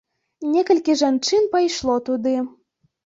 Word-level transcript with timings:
Некалькі 0.53 0.95
жанчын 1.03 1.45
пайшло 1.53 2.01
туды. 2.09 2.35